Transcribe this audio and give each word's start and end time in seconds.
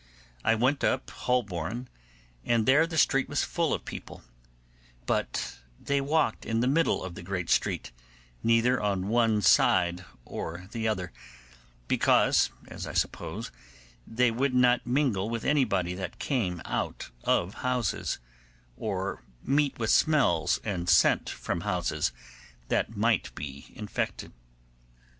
I 0.43 0.55
went 0.55 0.83
up 0.83 1.11
Holborn, 1.11 1.87
and 2.43 2.65
there 2.65 2.87
the 2.87 2.97
street 2.97 3.29
was 3.29 3.43
full 3.43 3.71
of 3.71 3.85
people, 3.85 4.23
but 5.05 5.59
they 5.79 6.01
walked 6.01 6.43
in 6.43 6.59
the 6.59 6.67
middle 6.67 7.03
of 7.03 7.13
the 7.13 7.21
great 7.21 7.51
street, 7.51 7.91
neither 8.41 8.81
on 8.81 9.09
one 9.09 9.43
side 9.43 10.03
or 10.25 10.67
other, 10.87 11.11
because, 11.87 12.49
as 12.67 12.87
I 12.87 12.93
suppose, 12.93 13.51
they 14.07 14.31
would 14.31 14.55
not 14.55 14.87
mingle 14.87 15.29
with 15.29 15.45
anybody 15.45 15.93
that 15.93 16.17
came 16.17 16.63
out 16.65 17.11
of 17.23 17.53
houses, 17.61 18.17
or 18.75 19.21
meet 19.43 19.77
with 19.77 19.91
smells 19.91 20.59
and 20.63 20.89
scent 20.89 21.29
from 21.29 21.61
houses 21.61 22.11
that 22.69 22.97
might 22.97 23.35
be 23.35 23.67
infected. 23.75 24.33